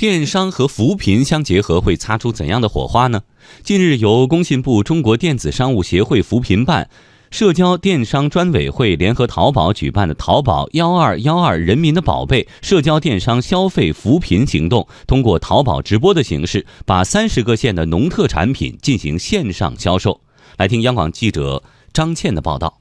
[0.00, 3.20] 电商和扶贫相结合会擦出怎样的火花呢？
[3.62, 6.88] 近日，由工信部、中国电子商务协会扶贫办、
[7.30, 20.22] 社交电商专委会联合淘宝举办的“淘宝幺二幺二人民的宝贝”社交电商消费扶贫行动，通过淘宝直播的形式，把三十个县的农特产品进行线上销售。
[20.56, 21.62] 来听央广记者
[21.92, 22.80] 张倩的报道。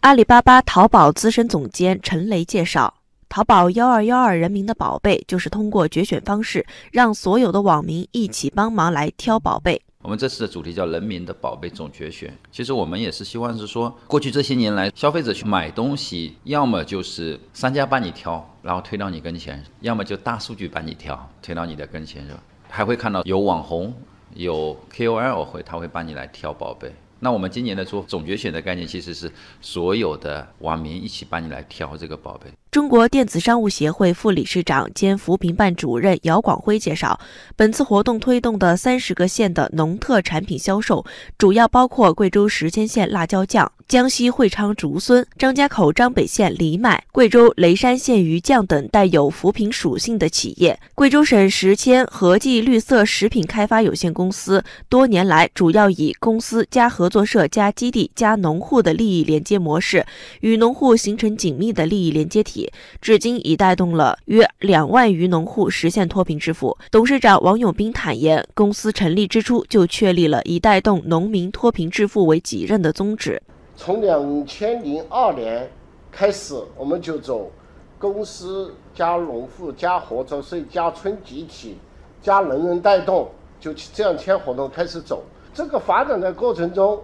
[0.00, 2.92] 阿里巴巴淘宝资深总监陈雷介绍，
[3.30, 9.80] 淘宝幺二幺二人民的宝贝就是通过决选方式，让所有的网民一起帮忙来挑宝贝。
[10.02, 12.36] 我们这次的主题叫“人民的宝贝总决选”。
[12.50, 22.42] 其实我们也是希望是说，过去这些年来，消费者去买东西，要么就是商家帮你挑，然后推到你跟前；要么就大数据帮你挑，推到你的跟前，是吧？
[22.68, 23.94] 还会看到有网红、
[24.34, 26.92] 有 KOL 会，他会帮你来挑宝贝。
[27.20, 32.50] 那我们今年的做总决选的概念，其实是所有的网民一起帮你来挑这个宝贝。
[32.70, 37.18] 中国电子商务协会副理事长兼扶贫办主任姚广辉介绍，
[37.56, 41.04] 本次活动推动的三十个县的农特产品销售，
[41.36, 43.72] 主要包括贵州石阡县辣椒酱。
[43.88, 50.78] 江西会昌竹荪、张家口张北县藜麦、贵州雷山县鱼酱等带有扶贫属性的企业。
[50.94, 60.06] 贵州省石阡和记绿色食品开发有限公司多年来主要以公司加合作社加基地加农户的利益连接模式，
[60.38, 62.59] 与农户形成紧密的利益连接体，
[63.00, 66.76] 至今已带动了约两万余农户实现脱贫致富。
[66.90, 73.40] 董事长王永斌坦言，公司成立之初就确立了以带动农民脱贫致富为己任的宗旨。
[73.76, 75.70] 从两千零二年
[76.10, 77.50] 开始，我们就走
[77.98, 81.76] 公司加农户加合作社加村集体
[82.20, 85.22] 加人人带动，就这样签合同开始走。
[85.54, 87.00] 这个发展的过程中，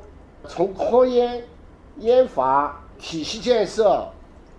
[0.46, 1.42] 从科研、
[1.98, 4.06] 研发、体系建设、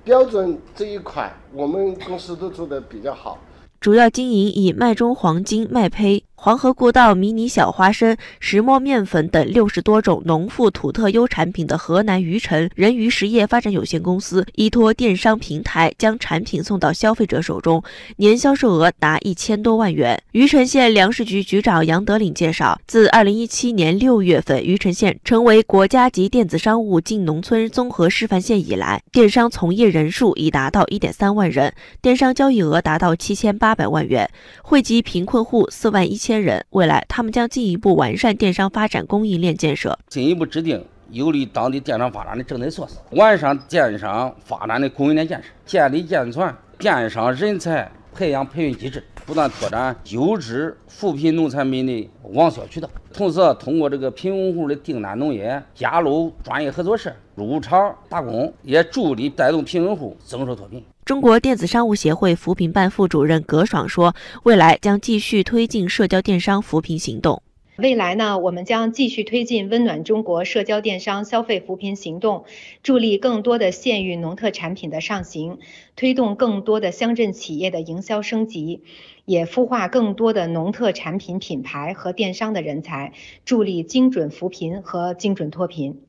[0.08, 3.38] 标准这一块，我们公司都做得比较好。
[3.82, 6.24] 主要经营以麦中黄金麦胚。
[6.48, 17.84] 黄河故道迷你小花生、石磨面粉等六十多种农副土特优产品的河南虞城人鱼实业发展有限公司，依托电商平台将产品送到消费者手中，
[18.16, 20.24] 年销售额达一千多万元。
[20.32, 34.30] 虞城县粮食局局长杨德岭介绍，自二零一七年六月份，虞城县成为国家级电子商务进农村综合示范县以来，电商从业人数已达到一点三万人，电商交易额达到七千八百万元，
[34.62, 36.37] 惠及贫困户四万一千。
[36.72, 60.84] 未来他们将进一步完善电商发展供应链建设，进一步制定有利当地电商发展的政策措施，完善电商发展的供应链建设，建立健全电商人才培养培训机制，不断拓展优质扶贫农产品的网销渠道，同时通过这个贫困户的订单农业，加入专业合作社，入场打工，也助力带动贫困户增收脱贫。
[61.06, 64.14] 中国电子商务协会扶贫办副主任葛爽说
[64.44, 67.42] ：“未来将继续推进社交电商扶贫行动。
[67.78, 72.46] 未来呢，我们将继续推进温暖中国社交电商消费扶贫行动，
[72.82, 75.60] 助力更多的县域农特产品的上行，
[75.96, 78.82] 推动更多的乡镇企业的营销升级，
[79.26, 83.14] 也孵化更多的农特产品品牌和电商的人才，
[83.46, 86.02] 助力精准扶贫和精准脱贫。”